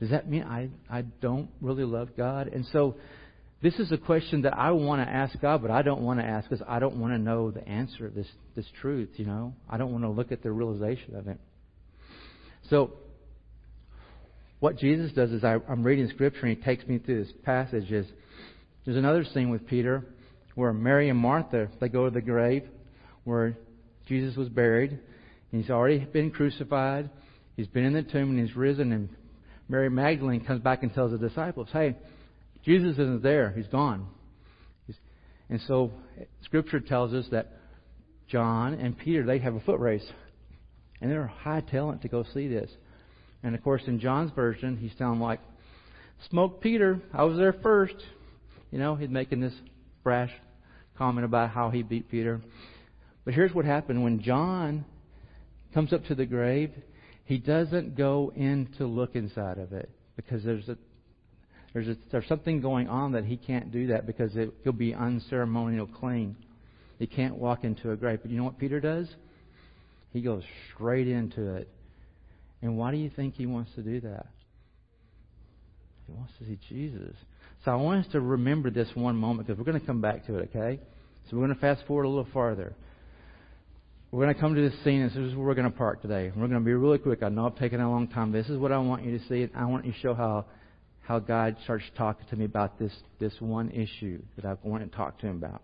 [0.01, 2.49] does that mean I, I don't really love God?
[2.49, 2.97] And so
[3.63, 6.27] this is a question that I want to ask God, but I don't want to
[6.27, 9.55] ask because I don't want to know the answer of this, this truth, you know.
[9.71, 11.39] I don't want to look at the realization of it.
[12.71, 12.95] So,
[14.59, 17.93] what Jesus does is I, I'm reading Scripture and He takes me through this passage.
[17.93, 18.07] Is
[18.85, 20.07] there's another scene with Peter
[20.57, 22.65] where Mary and Martha they go to the grave
[23.23, 23.57] where
[24.09, 24.91] Jesus was buried.
[24.91, 27.11] And He's already been crucified.
[27.57, 28.91] He's been in the tomb and he's risen.
[28.93, 29.09] And
[29.69, 31.95] Mary Magdalene comes back and tells the disciples, "Hey,
[32.65, 33.51] Jesus isn't there.
[33.51, 34.07] He's gone.
[34.87, 34.97] He's,
[35.49, 35.93] and so
[36.43, 37.53] Scripture tells us that
[38.29, 40.07] John and Peter, they have a foot race.
[41.01, 42.71] And they're high talent to go see this.
[43.43, 45.41] And of course, in John's version, he's telling like,
[46.31, 47.97] Smoke Peter, I was there first.
[48.71, 49.55] You know, he's making this
[50.05, 50.31] brash
[50.97, 52.41] comment about how he beat Peter.
[53.25, 54.85] But here's what happened when John
[55.75, 56.71] comes up to the grave,
[57.25, 60.77] he doesn't go in to look inside of it because there's a
[61.73, 64.95] there's a, there's something going on that he can't do that because it, he'll be
[64.95, 66.37] unceremonial clean.
[66.99, 68.21] He can't walk into a grave.
[68.23, 69.09] But you know what Peter does?
[70.13, 70.43] He goes
[70.75, 71.69] straight into it.
[72.61, 74.27] And why do you think he wants to do that?
[76.07, 77.15] He wants to see Jesus.
[77.65, 80.27] So I want us to remember this one moment because we're going to come back
[80.27, 80.81] to it, okay?
[81.29, 82.75] So we're going to fast forward a little farther.
[84.11, 86.03] We're going to come to this scene, and this is where we're going to park
[86.03, 86.31] today.
[86.37, 87.23] We're going to be really quick.
[87.23, 88.31] I know I've taken a long time.
[88.31, 89.43] This is what I want you to see.
[89.43, 90.45] And I want you to show how
[91.03, 94.97] how God starts talking to me about this this one issue that I want to
[94.97, 95.63] talk to him about.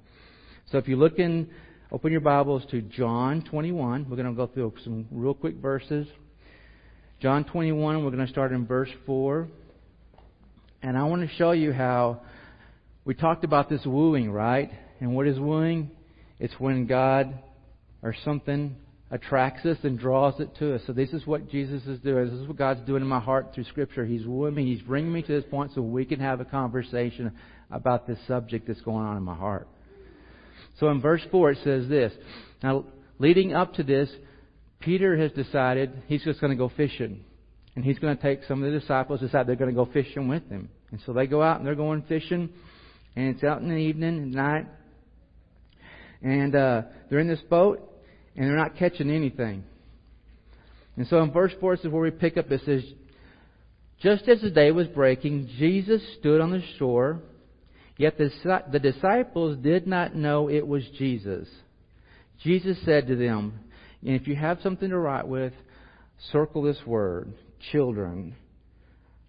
[0.71, 1.49] So if you look in,
[1.91, 4.07] open your Bibles to John 21.
[4.09, 6.07] We're going to go through some real quick verses.
[7.21, 8.05] John 21.
[8.05, 9.49] We're going to start in verse four,
[10.83, 12.21] and I want to show you how
[13.05, 14.71] we talked about this wooing, right?
[15.01, 15.91] And what is wooing?
[16.39, 17.39] It's when God
[18.03, 18.77] or something
[19.11, 20.83] attracts us and draws it to us.
[20.87, 22.27] So this is what Jesus is doing.
[22.27, 24.05] This is what God's doing in my heart through Scripture.
[24.05, 24.67] He's wooing me.
[24.67, 27.33] He's bringing me to this point so we can have a conversation
[27.71, 29.69] about this subject that's going on in my heart.
[30.79, 32.13] So in verse 4 it says this.
[32.63, 32.85] Now,
[33.19, 34.11] leading up to this,
[34.81, 37.25] Peter has decided he's just going to go fishing.
[37.75, 40.29] And he's going to take some of the disciples, decide they're going to go fishing
[40.29, 40.69] with him.
[40.91, 42.51] And so they go out and they're going fishing.
[43.17, 44.67] And it's out in the evening, at night.
[46.23, 47.88] And uh, they're in this boat
[48.39, 49.65] and they're not catching anything.
[50.97, 52.51] And so in verse 4 this is where we pick up.
[52.53, 52.85] It says,
[54.01, 57.21] Just as the day was breaking, Jesus stood on the shore,
[57.97, 58.31] yet the,
[58.71, 61.49] the disciples did not know it was Jesus.
[62.45, 63.59] Jesus said to them,
[64.07, 65.53] and if you have something to write with,
[66.31, 67.33] circle this word,
[67.73, 68.37] children.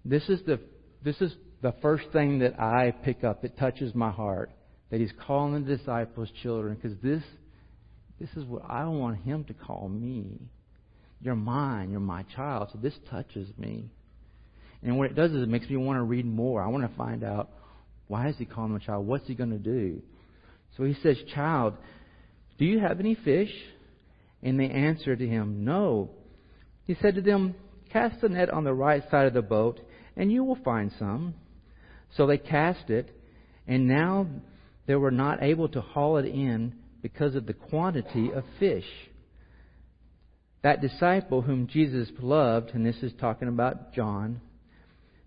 [0.05, 0.59] This is the,
[1.03, 4.51] this is the first thing that I pick up that touches my heart.
[4.91, 7.23] That he's calling the disciples children, because this
[8.19, 10.39] this is what I want him to call me.
[11.21, 11.91] You're mine.
[11.91, 12.69] You're my child.
[12.71, 13.89] So this touches me.
[14.83, 16.61] And what it does is it makes me want to read more.
[16.61, 17.49] I want to find out
[18.07, 19.05] why is he calling him a child?
[19.05, 20.01] What's he going to do?
[20.77, 21.75] So he says, Child,
[22.57, 23.51] do you have any fish?
[24.41, 26.11] And they answered to him, No.
[26.85, 27.55] He said to them,
[27.91, 29.79] Cast the net on the right side of the boat,
[30.15, 31.33] and you will find some.
[32.15, 33.09] So they cast it,
[33.67, 34.27] and now
[34.87, 38.85] they were not able to haul it in because of the quantity of fish.
[40.61, 44.41] That disciple whom Jesus loved, and this is talking about John,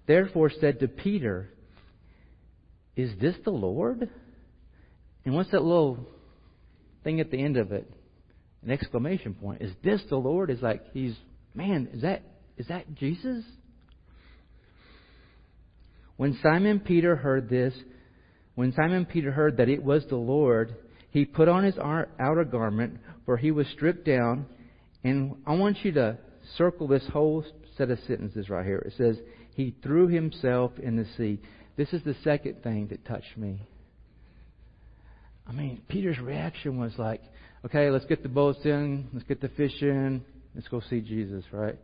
[0.07, 1.49] therefore said to Peter,
[2.97, 4.11] Is this the Lord?
[5.25, 6.07] And what's that little
[7.05, 7.91] thing at the end of it?
[8.63, 9.63] An exclamation point.
[9.63, 10.51] Is this the Lord?
[10.51, 11.15] Is like he's
[11.55, 12.23] man, is that
[12.57, 13.45] is that Jesus?
[16.17, 17.75] When Simon Peter heard this,
[18.55, 20.77] when Simon Peter heard that it was the Lord,
[21.13, 24.47] he put on his outer garment, for he was stripped down.
[25.05, 26.17] And I want you to
[26.57, 27.45] circle this whole
[27.77, 28.79] set of sentences right here.
[28.79, 29.19] It says,
[29.55, 31.39] He threw himself in the sea.
[31.77, 33.61] This is the second thing that touched me.
[35.47, 37.21] I mean, Peter's reaction was like,
[37.65, 41.45] okay, let's get the boats in, let's get the fish in, let's go see Jesus,
[41.53, 41.77] right?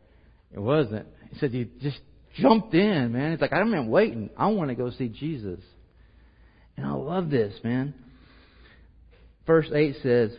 [0.55, 1.07] It wasn't.
[1.33, 1.99] He said he just
[2.37, 3.33] jumped in, man.
[3.33, 4.31] It's like, I'm not waiting.
[4.39, 5.61] I want to go see Jesus.
[6.77, 7.95] And I love this, man
[9.49, 10.31] verse 8 says,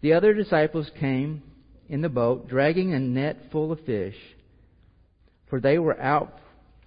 [0.00, 1.42] The other disciples came
[1.90, 4.16] in the boat, dragging a net full of fish,
[5.50, 6.38] for they were out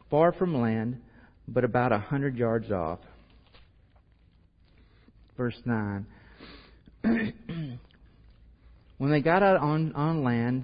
[0.10, 1.00] far from land,
[1.48, 3.00] but about a hundred yards off.
[5.36, 6.06] Verse 9.
[8.98, 10.64] when they got out on, on land,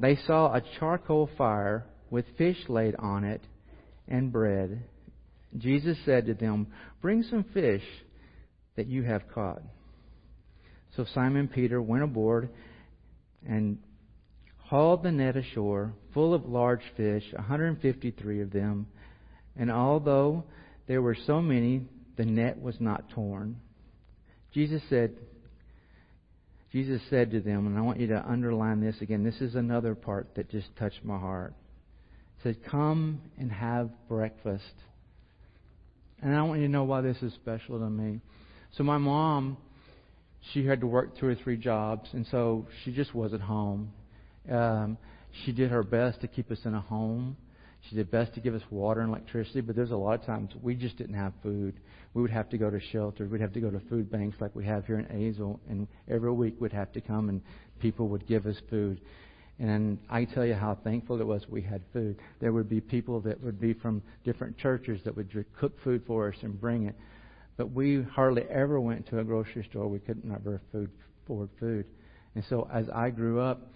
[0.00, 3.42] they saw a charcoal fire with fish laid on it
[4.08, 4.84] and bread.
[5.58, 6.68] Jesus said to them,
[7.02, 7.82] Bring some fish
[8.76, 9.62] that you have caught.
[10.96, 12.50] So Simon Peter went aboard
[13.46, 13.78] and
[14.58, 18.86] hauled the net ashore, full of large fish, 153 of them.
[19.56, 20.44] And although
[20.86, 21.82] there were so many,
[22.16, 23.56] the net was not torn.
[24.52, 25.16] Jesus said,
[26.72, 29.24] Jesus said to them, and I want you to underline this again.
[29.24, 31.54] This is another part that just touched my heart.
[32.36, 34.74] He said, Come and have breakfast.
[36.22, 38.20] And I want you to know why this is special to me.
[38.76, 39.56] So my mom
[40.52, 43.92] she had to work two or three jobs, and so she just wasn't home.
[44.50, 44.98] Um,
[45.44, 47.36] she did her best to keep us in a home.
[47.88, 50.50] She did best to give us water and electricity, but there's a lot of times
[50.62, 51.74] we just didn't have food.
[52.14, 53.30] We would have to go to shelters.
[53.30, 56.32] We'd have to go to food banks like we have here in Azle, and every
[56.32, 57.42] week we'd have to come and
[57.80, 59.00] people would give us food.
[59.58, 62.16] And I tell you how thankful it was we had food.
[62.40, 66.28] There would be people that would be from different churches that would cook food for
[66.28, 66.94] us and bring it.
[67.56, 69.88] But we hardly ever went to a grocery store.
[69.88, 70.90] We couldn't ever food,
[71.24, 71.86] afford food.
[72.34, 73.70] And so as I grew up,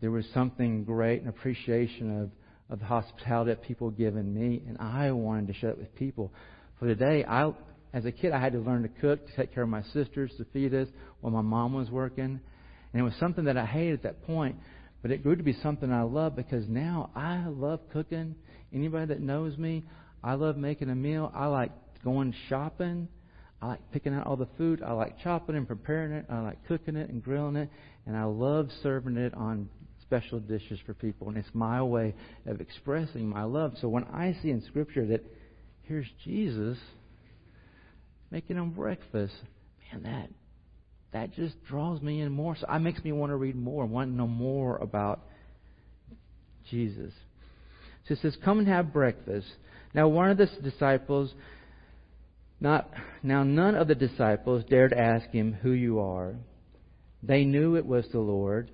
[0.00, 2.30] there was something great and appreciation of,
[2.70, 6.32] of the hospitality that people given me, and I wanted to share it with people.
[6.78, 7.52] For today, I,
[7.92, 10.32] as a kid, I had to learn to cook, to take care of my sisters,
[10.38, 10.88] to feed us
[11.20, 12.40] while my mom was working.
[12.92, 14.56] And it was something that I hated at that point.
[15.02, 18.34] But it grew to be something I love because now I love cooking.
[18.72, 19.84] Anybody that knows me,
[20.22, 21.30] I love making a meal.
[21.34, 21.70] I like
[22.04, 23.08] going shopping.
[23.60, 24.82] I like picking out all the food.
[24.82, 26.26] I like chopping and preparing it.
[26.28, 27.70] I like cooking it and grilling it.
[28.06, 29.68] And I love serving it on
[30.02, 31.28] special dishes for people.
[31.28, 32.14] And it's my way
[32.46, 33.72] of expressing my love.
[33.80, 35.24] So when I see in Scripture that
[35.82, 36.78] here's Jesus
[38.30, 39.34] making them breakfast,
[39.92, 40.30] man, that
[41.14, 42.56] that just draws me in more.
[42.60, 45.20] So it makes me want to read more, want to know more about
[46.70, 47.12] Jesus.
[48.06, 49.46] So it says, Come and have breakfast.
[49.94, 51.32] Now one of the disciples
[52.64, 52.90] not
[53.22, 56.34] now none of the disciples dared ask him who you are.
[57.22, 58.70] They knew it was the Lord.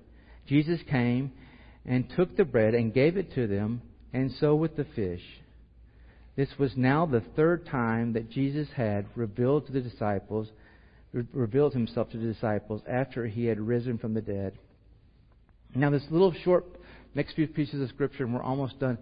[0.47, 1.31] Jesus came
[1.85, 3.81] and took the bread and gave it to them,
[4.13, 5.21] and so with the fish.
[6.35, 10.47] This was now the third time that Jesus had revealed to the disciples
[11.33, 14.53] revealed himself to the disciples after he had risen from the dead.
[15.75, 16.65] Now, this little short
[17.13, 18.97] next few pieces of scripture, and we're almost done,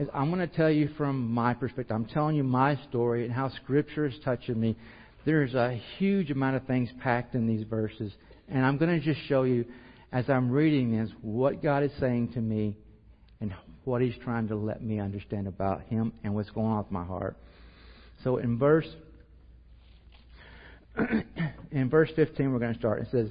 [0.00, 1.94] is I'm going to tell you from my perspective.
[1.94, 4.74] I'm telling you my story and how scripture is touching me.
[5.26, 8.10] There's a huge amount of things packed in these verses,
[8.48, 9.66] and I'm going to just show you
[10.10, 12.74] as I'm reading this what God is saying to me
[13.40, 16.90] and what He's trying to let me understand about Him and what's going on with
[16.90, 17.36] my heart.
[18.24, 18.88] So in verse
[21.70, 23.02] in verse 15, we're going to start.
[23.02, 23.28] It says,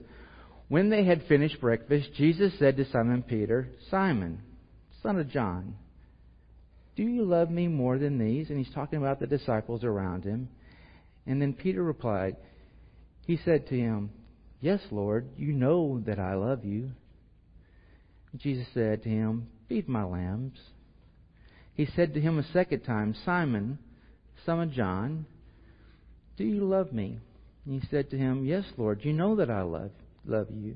[0.68, 4.42] When they had finished breakfast, Jesus said to Simon Peter, Simon,
[5.02, 5.76] son of John,
[7.00, 8.50] do you love me more than these?
[8.50, 10.50] And he's talking about the disciples around him.
[11.26, 12.36] And then Peter replied,
[13.26, 14.10] He said to him,
[14.60, 16.92] Yes, Lord, you know that I love you.
[18.36, 20.60] Jesus said to him, Feed my lambs.
[21.74, 23.80] He said to him a second time, Simon,
[24.46, 25.26] son of John,
[26.36, 27.20] do you love me?
[27.66, 29.92] And he said to him, Yes, Lord, you know that I love,
[30.26, 30.76] love you.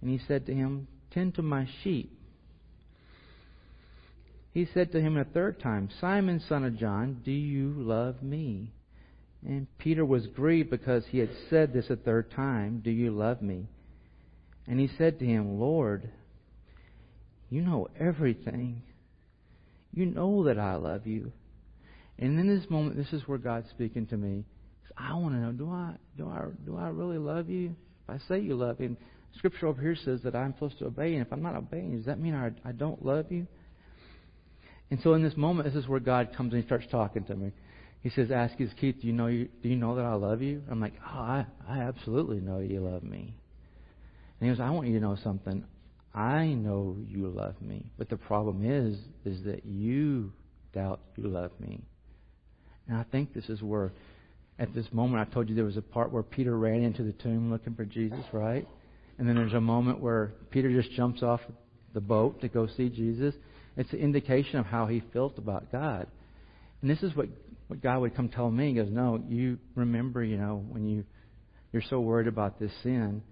[0.00, 2.15] And he said to him, Tend to my sheep.
[4.56, 8.72] He said to him a third time, Simon, son of John, do you love me?
[9.46, 13.42] And Peter was grieved because he had said this a third time, Do you love
[13.42, 13.66] me?
[14.66, 16.08] And he said to him, Lord,
[17.50, 18.80] you know everything.
[19.92, 21.32] You know that I love you.
[22.18, 24.46] And in this moment, this is where God's speaking to me.
[24.96, 27.76] I want to know, do I, do I, do I really love you?
[28.08, 28.96] If I say you love me,
[29.36, 32.06] Scripture over here says that I'm supposed to obey, and if I'm not obeying, does
[32.06, 33.46] that mean I, I don't love you?
[34.90, 37.34] And so in this moment, this is where God comes and he starts talking to
[37.34, 37.52] me.
[38.02, 40.42] He says, "Ask you, Keith, do you know you, do you know that I love
[40.42, 43.34] you?" I'm like, "Oh, I, I absolutely know you love me."
[44.38, 45.64] And he goes, "I want you to know something.
[46.14, 50.32] I know you love me, but the problem is, is that you
[50.72, 51.82] doubt you love me."
[52.86, 53.92] And I think this is where
[54.58, 57.12] at this moment, I told you there was a part where Peter ran into the
[57.12, 58.66] tomb looking for Jesus, right?
[59.18, 61.40] And then there's a moment where Peter just jumps off
[61.92, 63.34] the boat to go see Jesus.
[63.76, 66.06] It's an indication of how he felt about God.
[66.80, 67.28] And this is what,
[67.68, 68.68] what God would come tell me.
[68.68, 71.04] He goes, No, you remember, you know, when you,
[71.72, 73.22] you're so worried about this sin.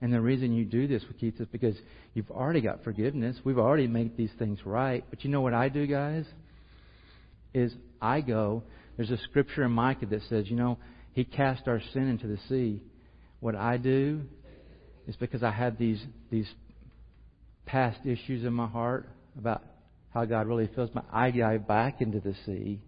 [0.00, 1.76] And the reason you do this, with Keith, is because
[2.14, 3.36] you've already got forgiveness.
[3.44, 5.04] We've already made these things right.
[5.10, 6.24] But you know what I do, guys?
[7.54, 8.64] Is I go
[8.96, 10.78] there's a scripture in Micah that says, you know,
[11.12, 12.82] He cast our sin into the sea.
[13.40, 14.22] What I do
[15.08, 16.48] is because I have these these
[17.66, 19.62] past issues in my heart about
[20.12, 20.90] how God really feels.
[21.12, 22.80] I dive back into the sea,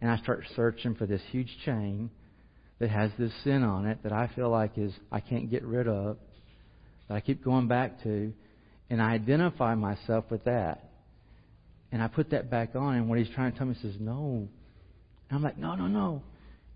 [0.00, 2.10] and I start searching for this huge chain
[2.78, 5.88] that has this sin on it that I feel like is I can't get rid
[5.88, 6.16] of,
[7.08, 8.32] that I keep going back to,
[8.90, 10.88] and I identify myself with that.
[11.90, 14.48] And I put that back on, and what he's trying to tell me says, No,
[15.32, 16.22] and I'm like, no, no, no.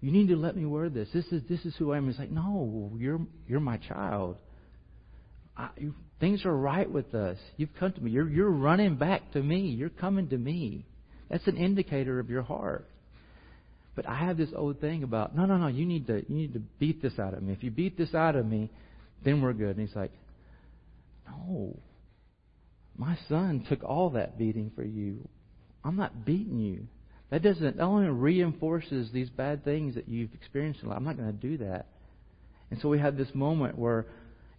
[0.01, 1.09] You need to let me wear this.
[1.13, 2.07] This is this is who I am.
[2.07, 4.39] He's like, no, you're you're my child.
[5.55, 5.69] I,
[6.21, 7.39] things are right with us.
[7.57, 8.11] You've come to me.
[8.11, 9.61] You're you're running back to me.
[9.61, 10.87] You're coming to me.
[11.31, 12.87] That's an indicator of your heart.
[13.95, 15.69] But I have this old thing about no, no, no.
[15.69, 17.53] You need to you need to beat this out of me.
[17.53, 18.71] If you beat this out of me,
[19.25, 19.77] then we're good.
[19.77, 20.13] And he's like,
[21.27, 21.79] no.
[22.99, 25.29] My son took all that beating for you.
[25.85, 26.87] I'm not beating you.
[27.31, 30.97] That doesn't that only reinforces these bad things that you've experienced in life.
[30.97, 31.87] I'm not going to do that.
[32.71, 34.07] And so we have this moment where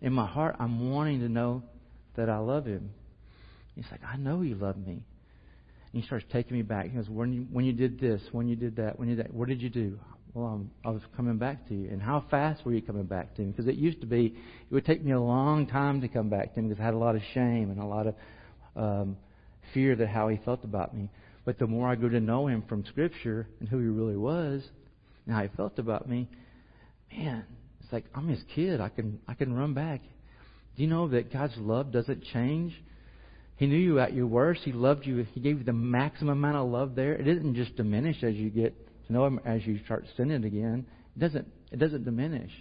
[0.01, 1.63] in my heart I'm wanting to know
[2.15, 2.91] that I love him.
[3.75, 5.03] He's like, I know you love me.
[5.93, 6.85] And he starts taking me back.
[6.85, 9.25] He goes, when you, when you did this, when you did that, when you did
[9.25, 9.99] that, what did you do?
[10.33, 11.89] Well, I'm, I was coming back to you.
[11.89, 13.51] And how fast were you coming back to him?
[13.51, 16.53] Because it used to be, it would take me a long time to come back
[16.53, 18.15] to him because I had a lot of shame and a lot of
[18.75, 19.17] um,
[19.73, 21.09] fear that how he felt about me.
[21.45, 24.63] But the more I grew to know him from Scripture and who he really was
[25.25, 26.27] and how he felt about me,
[27.15, 27.45] man,
[27.87, 28.81] it's like I'm his kid.
[28.81, 30.01] I can I can run back.
[30.75, 32.73] Do you know that God's love doesn't change?
[33.55, 34.61] He knew you at your worst.
[34.65, 35.25] He loved you.
[35.31, 37.13] He gave you the maximum amount of love there.
[37.13, 38.75] It doesn't just diminish as you get
[39.07, 40.85] to know Him, as you start sinning again.
[41.15, 41.47] It doesn't.
[41.71, 42.51] It doesn't diminish.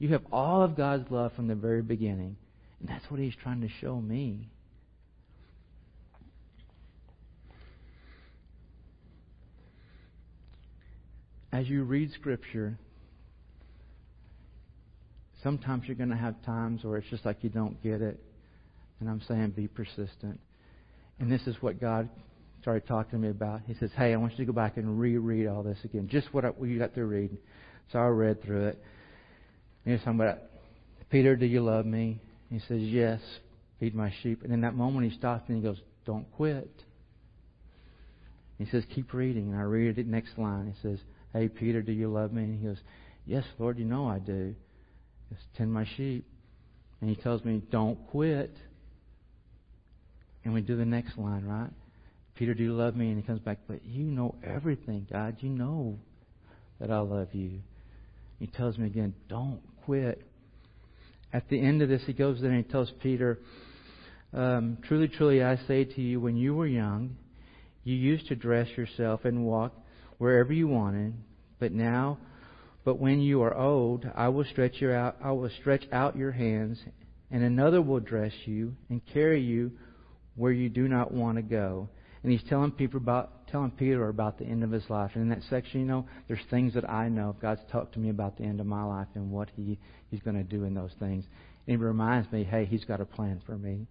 [0.00, 2.36] You have all of God's love from the very beginning,
[2.80, 4.48] and that's what He's trying to show me.
[11.52, 12.76] As you read Scripture,
[15.42, 18.20] sometimes you're going to have times where it's just like you don't get it.
[19.00, 20.40] And I'm saying be persistent.
[21.18, 22.08] And this is what God
[22.62, 23.60] started talking to me about.
[23.66, 26.08] He says, Hey, I want you to go back and reread all this again.
[26.10, 27.36] Just what, you got to read.
[27.92, 28.82] So I read through it.
[29.84, 30.38] And he's talking about,
[31.10, 32.20] Peter, do you love me?
[32.50, 33.20] He says, Yes,
[33.78, 34.42] feed my sheep.
[34.42, 36.70] And in that moment, he stops and he goes, Don't quit.
[38.58, 39.52] He says, Keep reading.
[39.52, 40.74] And I read it next line.
[40.74, 40.98] He says,
[41.32, 42.42] Hey, Peter, do you love me?
[42.42, 42.78] And he goes,
[43.26, 44.54] Yes, Lord, you know I do.
[45.30, 46.24] Just tend my sheep.
[47.00, 48.54] And he tells me, Don't quit.
[50.44, 51.70] And we do the next line, right?
[52.36, 53.08] Peter, do you love me?
[53.08, 55.36] And he comes back, but you know everything, God.
[55.40, 55.98] You know
[56.80, 57.60] that I love you.
[58.38, 60.22] He tells me again, don't quit.
[61.32, 63.38] At the end of this, he goes there and he tells Peter,
[64.32, 67.16] um, Truly, truly, I say to you, when you were young,
[67.84, 69.72] you used to dress yourself and walk
[70.18, 71.14] wherever you wanted,
[71.58, 72.18] but now,
[72.86, 76.78] but when you are old, I will stretch out, I will stretch out your hands,
[77.32, 79.72] and another will dress you and carry you
[80.36, 81.88] where you do not want to go.
[82.22, 85.10] And he's telling people about telling Peter about the end of his life.
[85.14, 87.34] And in that section, you know, there's things that I know.
[87.42, 89.80] God's talked to me about the end of my life and what he,
[90.12, 91.24] he's going to do in those things.
[91.66, 93.88] And he reminds me, hey, he's got a plan for me.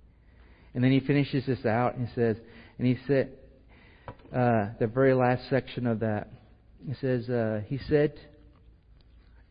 [0.73, 2.37] And then he finishes this out and he says,
[2.77, 3.33] and he said,
[4.33, 6.29] uh, the very last section of that,
[6.87, 8.13] he says, uh, he said,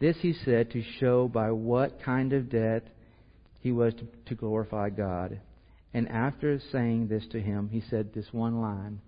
[0.01, 2.83] this he said to show by what kind of death
[3.61, 5.41] he was to, to glorify God.
[5.93, 9.01] And after saying this to him, he said this one line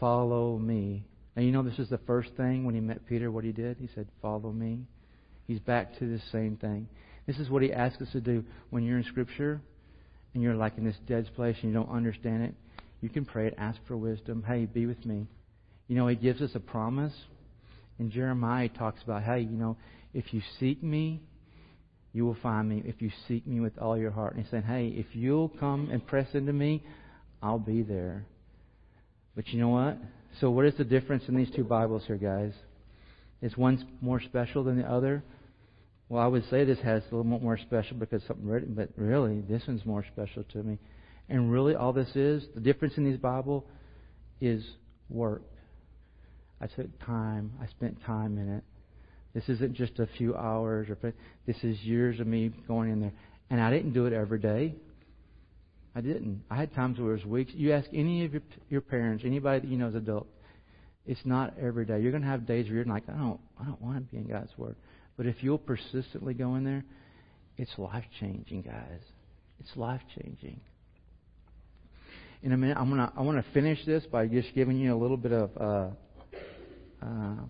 [0.00, 1.04] Follow me.
[1.34, 3.76] And you know, this is the first thing when he met Peter, what he did?
[3.78, 4.84] He said, Follow me.
[5.46, 6.88] He's back to the same thing.
[7.26, 9.60] This is what he asks us to do when you're in Scripture
[10.34, 12.54] and you're like in this dead place and you don't understand it.
[13.00, 14.44] You can pray it, ask for wisdom.
[14.46, 15.26] Hey, be with me.
[15.88, 17.12] You know, he gives us a promise.
[17.98, 19.76] In Jeremiah, talks about, hey, you know,
[20.14, 21.20] if you seek me,
[22.12, 24.34] you will find me if you seek me with all your heart.
[24.34, 26.82] And he's saying, hey, if you'll come and press into me,
[27.42, 28.24] I'll be there.
[29.36, 29.98] But you know what?
[30.40, 32.52] So, what is the difference in these two Bibles here, guys?
[33.40, 35.22] Is one more special than the other?
[36.08, 39.42] Well, I would say this has a little more special because something written, but really,
[39.42, 40.78] this one's more special to me.
[41.28, 43.66] And really, all this is, the difference in these Bible
[44.40, 44.64] is
[45.08, 45.42] work.
[46.60, 47.52] I took time.
[47.62, 48.64] I spent time in it.
[49.34, 51.14] This isn't just a few hours or
[51.46, 53.12] this is years of me going in there.
[53.50, 54.74] And I didn't do it every day.
[55.94, 56.42] I didn't.
[56.50, 57.52] I had times where it was weeks.
[57.54, 60.26] You ask any of your your parents, anybody that you know is adult,
[61.08, 62.00] it's not every day.
[62.00, 64.18] You're going to have days where you're like, I don't, I don't want to be
[64.18, 64.76] in God's Word.
[65.16, 66.84] But if you'll persistently go in there,
[67.56, 69.00] it's life changing, guys.
[69.58, 70.60] It's life changing.
[72.42, 74.98] In a minute, I'm gonna, I want to finish this by just giving you a
[74.98, 75.94] little bit of uh,
[77.02, 77.42] uh,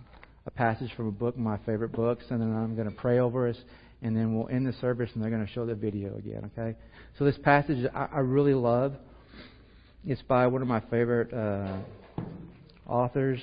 [0.47, 3.49] a passage from a book, my favorite books, and then I'm going to pray over
[3.49, 3.57] us,
[4.03, 6.51] and then we'll end the service, and they're going to show the video again.
[6.53, 6.77] Okay?
[7.19, 8.95] So this passage I, I really love.
[10.07, 11.79] It's by one of my favorite uh,
[12.87, 13.41] authors.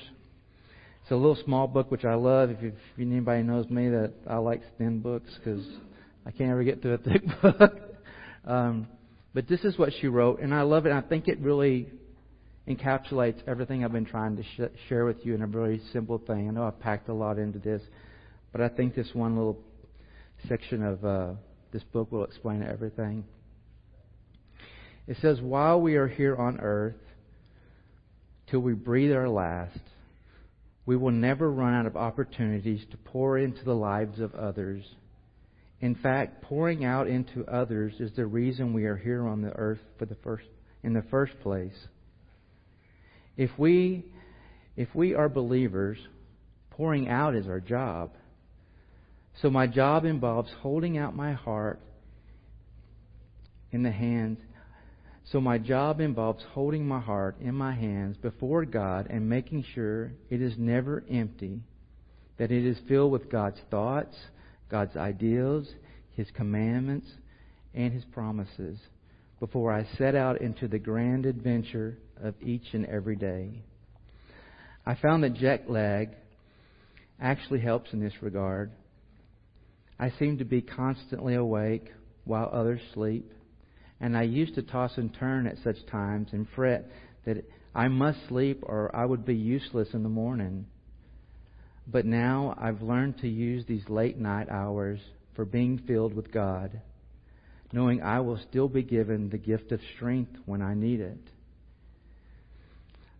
[1.02, 2.50] It's a little small book which I love.
[2.50, 5.64] If, if anybody knows me, that I like thin books because
[6.26, 7.72] I can't ever get through a thick book.
[8.44, 8.88] um,
[9.32, 10.92] but this is what she wrote, and I love it.
[10.92, 11.88] I think it really
[12.68, 16.48] encapsulates everything I've been trying to sh- share with you in a very simple thing.
[16.48, 17.82] I know I've packed a lot into this,
[18.52, 19.58] but I think this one little
[20.48, 21.32] section of uh,
[21.72, 23.24] this book will explain everything.
[25.06, 26.96] It says, While we are here on earth,
[28.50, 29.78] till we breathe our last,
[30.84, 34.84] we will never run out of opportunities to pour into the lives of others.
[35.80, 39.80] In fact, pouring out into others is the reason we are here on the earth
[39.98, 40.46] for the first,
[40.82, 41.74] in the first place.
[43.36, 44.04] If we
[44.76, 45.98] if we are believers,
[46.70, 48.12] pouring out is our job.
[49.40, 51.80] So my job involves holding out my heart
[53.72, 54.38] in the hands.
[55.32, 60.12] So my job involves holding my heart in my hands before God and making sure
[60.30, 61.60] it is never empty,
[62.38, 64.16] that it is filled with God's thoughts,
[64.70, 65.66] God's ideals,
[66.12, 67.06] His commandments,
[67.74, 68.78] and His promises
[69.40, 73.62] before I set out into the grand adventure of each and every day.
[74.84, 76.10] I found that jet lag
[77.20, 78.70] actually helps in this regard.
[79.98, 81.90] I seem to be constantly awake
[82.24, 83.32] while others sleep,
[84.00, 86.90] and I used to toss and turn at such times and fret
[87.24, 87.44] that
[87.74, 90.66] I must sleep or I would be useless in the morning.
[91.86, 95.00] But now I've learned to use these late night hours
[95.34, 96.80] for being filled with God,
[97.72, 101.20] knowing I will still be given the gift of strength when I need it.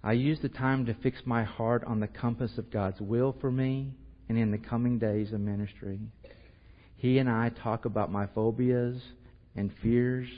[0.07, 3.51] I use the time to fix my heart on the compass of God's will for
[3.51, 3.91] me
[4.29, 5.99] and in the coming days of ministry.
[6.95, 9.03] He and I talk about my phobias
[9.57, 10.29] and fears,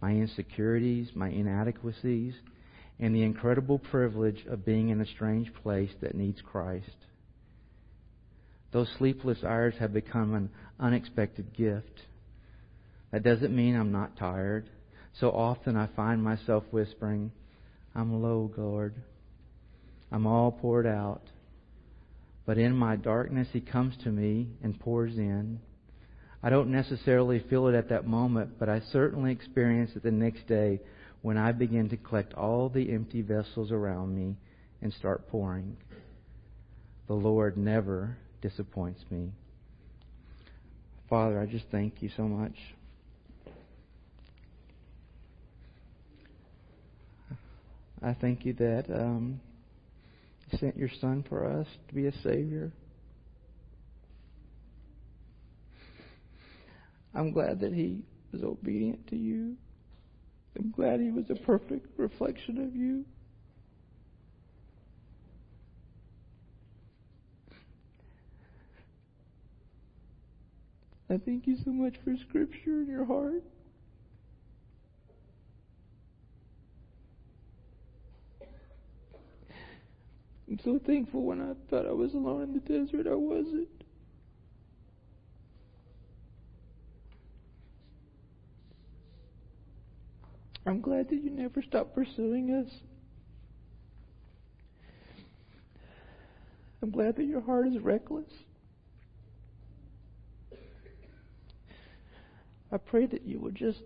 [0.00, 2.34] my insecurities, my inadequacies,
[3.00, 6.86] and the incredible privilege of being in a strange place that needs Christ.
[8.72, 12.02] Those sleepless hours have become an unexpected gift.
[13.10, 14.70] That doesn't mean I'm not tired.
[15.18, 17.32] So often I find myself whispering,
[17.94, 18.94] I'm low, Lord.
[20.12, 21.22] I'm all poured out.
[22.46, 25.60] But in my darkness, He comes to me and pours in.
[26.42, 30.46] I don't necessarily feel it at that moment, but I certainly experience it the next
[30.46, 30.80] day
[31.22, 34.36] when I begin to collect all the empty vessels around me
[34.80, 35.76] and start pouring.
[37.08, 39.32] The Lord never disappoints me.
[41.10, 42.54] Father, I just thank you so much.
[48.02, 49.40] I thank you that um,
[50.50, 52.72] you sent your Son for us to be a Savior.
[57.14, 59.56] I'm glad that He was obedient to you.
[60.58, 63.04] I'm glad He was a perfect reflection of you.
[71.10, 73.42] I thank you so much for Scripture in your heart.
[80.50, 83.68] I'm so thankful when I thought I was alone in the desert, I wasn't.
[90.66, 92.72] I'm glad that you never stopped pursuing us.
[96.82, 98.30] I'm glad that your heart is reckless.
[102.72, 103.82] I pray that you would just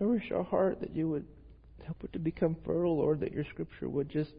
[0.00, 1.26] nourish our heart, that you would
[1.86, 4.32] Help it to become fertile, Lord, that your scripture would just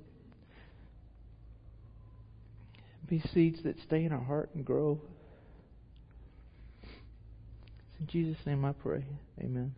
[3.08, 5.00] be seeds that stay in our heart and grow.
[8.02, 9.06] in Jesus' name I pray.
[9.40, 9.74] Amen.